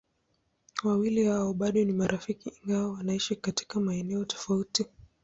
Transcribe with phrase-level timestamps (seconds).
[0.83, 4.85] Wawili hao bado ni marafiki ingawa wanaishi katika maeneo tofauti.